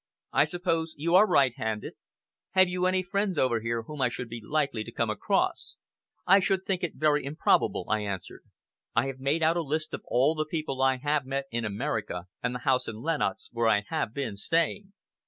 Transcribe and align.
I 0.33 0.45
suppose 0.45 0.95
you 0.97 1.13
are 1.13 1.27
right 1.27 1.53
handed? 1.55 1.93
Have 2.55 2.67
you 2.67 2.87
any 2.87 3.03
friends 3.03 3.37
over 3.37 3.59
here 3.59 3.83
whom 3.83 4.01
I 4.01 4.09
should 4.09 4.29
be 4.29 4.41
likely 4.43 4.83
to 4.83 4.91
come 4.91 5.11
across?" 5.11 5.75
"I 6.25 6.39
should 6.39 6.65
think 6.65 6.81
it 6.83 6.95
very 6.95 7.23
improbable," 7.23 7.85
I 7.87 7.99
answered. 7.99 8.41
"I 8.95 9.05
have 9.05 9.19
made 9.19 9.43
out 9.43 9.57
a 9.57 9.61
list 9.61 9.93
of 9.93 10.01
all 10.05 10.33
the 10.33 10.47
people 10.49 10.81
I 10.81 10.97
have 10.97 11.27
met 11.27 11.45
in 11.51 11.65
America, 11.65 12.25
and 12.41 12.55
the 12.55 12.59
house 12.65 12.87
in 12.87 12.95
Lenox 12.95 13.49
where 13.51 13.67
I 13.67 13.83
have 13.89 14.11
been 14.11 14.37
staying." 14.37 14.93